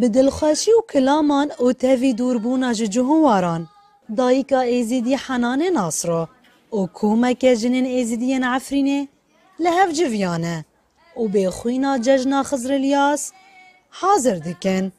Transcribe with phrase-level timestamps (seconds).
[0.00, 3.68] به دلخواشی و کلامان او تفی دور بونا جهواران
[4.16, 6.28] دایکا ایزیدی حنان ناصرو
[6.70, 9.08] او کومک جنین ایزیدی عفرینه
[9.58, 10.64] لهف جویانه
[11.14, 12.72] او به خوینا ججنا خزر
[13.90, 14.92] حاضر دیکن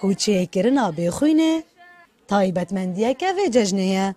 [0.00, 1.62] کوچه کرنا به خوینه
[2.28, 2.70] تایبت
[3.18, 4.14] که ججنه یه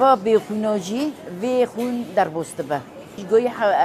[0.00, 0.40] و به
[0.80, 1.12] جی
[1.42, 2.80] وی خون در بسته به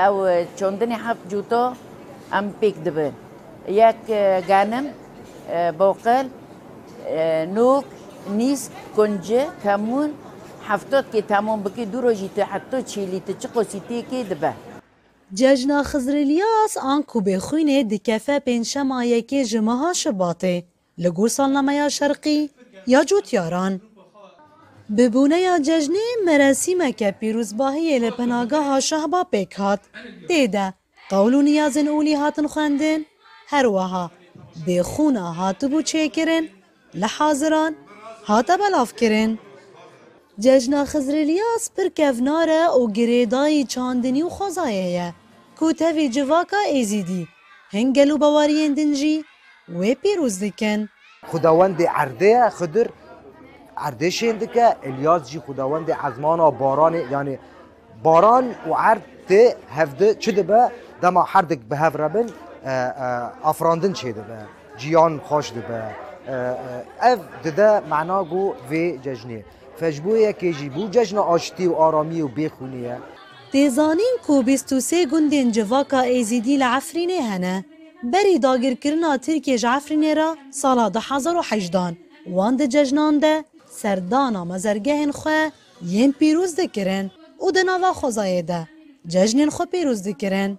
[0.07, 1.73] او چوندن هفت جوتا
[2.61, 3.11] دبه
[3.67, 3.97] یک
[4.49, 4.85] گانم
[5.79, 6.27] باقل
[7.53, 7.83] نوک
[8.29, 10.09] نیست کنجه کمون
[10.67, 14.53] هفتاد که تمام بکی دو روزی تا حتی چیلی تا چه قصیتی که دبه
[15.33, 20.63] ججنا خزرلیاس آن کوبه خوینه دکفه پینشما یکی جمعه شباته
[20.97, 22.49] لگور سالنامه شرقی
[22.87, 23.81] یا جوتیاران
[24.97, 29.79] ببونه یا ججنه مراسیم که پیروزباهی لپناگاه شه با پیک هات
[30.27, 30.73] دیده
[31.09, 32.99] قول و نیازن اولی هاتن خواندن
[33.49, 34.11] هر وها
[34.67, 36.45] بخونا هاتبو چه کرن
[36.93, 37.75] لحاضران
[38.27, 39.37] هاته بلاف کرن
[40.39, 45.13] ججنا خزرلیاس پر کفناره او گریدای چاندنی و خوزایه یه
[45.59, 47.27] کوتوی جواکا ایزیدی
[47.69, 49.25] هنگلو باوارین دنجی
[49.69, 50.89] و پیروز دکن
[51.27, 52.87] خداوند عرده خدر
[53.77, 57.37] عرده شندکه الیاس جی خداوند عزمان و باران یعنی
[58.03, 59.31] باران و عرد
[59.75, 62.25] هفده چه دبه دما حردک به هفربن
[63.43, 64.37] افراندن ده به
[64.77, 65.83] جیان خوش ده به
[67.01, 67.19] اف
[67.55, 69.45] ده معنا گو وی ججنه
[69.79, 72.97] فجبویه که جی بو ججن آشتی و آرامی و بیخونیه
[73.51, 77.65] تیزانین کو 23 گندین جواکا ایزیدی لعفرینه هنه
[78.13, 81.97] بری داگیرکرنا ترکیه جعفرینه را سالا 2018
[82.29, 85.49] وان ده ججنان ده سردانا مزرگهن خواه
[85.85, 88.67] یم پیروز کرن او ده نوا خوزایه ده
[89.07, 90.57] ججنین خو پیروز کرن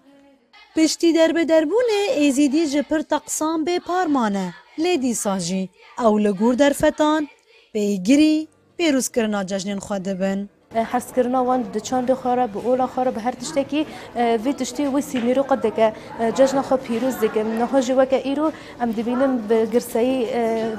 [0.81, 4.47] Piştî derbedarbûnê êzîdî ji pir teqsan bê parman e
[4.83, 5.62] lê dîsa jî
[6.07, 7.23] ew li gûr derfetan,
[7.75, 8.37] pêgirî,
[8.77, 10.41] pêrûzkirina cejnên xwe dibin.
[10.77, 13.87] حفظ کردن وان دچان دخاره به اول آخره به هر تشته کی
[14.45, 15.93] وی تشته وی سیمی رو قد که
[16.37, 20.25] جشن خو پیروز دیگه نه جوا که ایرو ام دبینم به گرسایی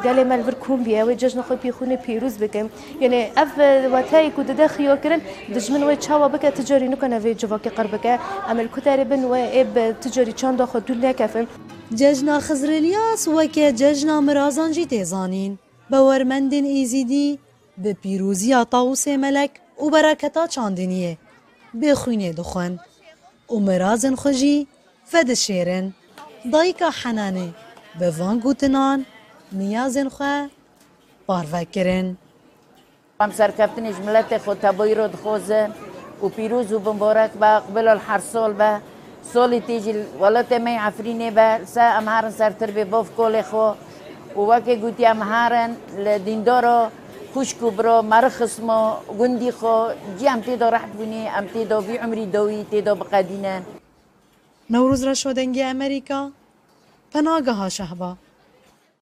[0.05, 2.69] گله مال ور کم بیه و جشن خو پیخونه پیروز بکم
[3.01, 3.57] یعنی اف
[3.91, 5.21] واتای کود ده خیا کردن
[5.55, 8.19] دجمن و چاوا بک تجاری نکنه وی جوا که قرب که
[8.49, 11.47] عمل کتاری بن و اب تجاری چند دخو دل نکفم
[11.95, 15.57] جشن خزرلیاس و که جشن مرازان جی تیزانین
[15.89, 17.39] باورمندین ایزیدی
[17.81, 19.49] به پیروزی طاووس ملک
[19.81, 21.17] و برکتا چاندنیه
[21.81, 22.79] بخوینه دخون
[23.51, 24.67] و مرازن خوشی
[25.03, 25.93] فد شیرن
[26.51, 27.53] دایکا حنانه
[27.99, 29.05] به وان گوتنان
[29.51, 30.47] نیازن خواه
[31.27, 32.13] پاروه
[33.19, 35.69] هم سرکفتنش ملت خود تبایی رو دخوزه
[36.23, 38.79] و پیروز و بمبارک به قبل هر سال به
[39.33, 43.71] سال تیجی ولات می عفرینه به سه امهارن سرتر به باف کل خو
[44.39, 46.89] و وکه گوتی امهارن لدیندارو
[47.33, 49.75] کوشکو برا مرخص ما گندی خو
[50.19, 53.61] جی هم تیدا رحت بونه هم تیدا وی عمری داوی تیدا بقدینه
[54.69, 56.31] نوروز را شدنگی امریکا
[57.11, 58.28] پناگه ها شهبا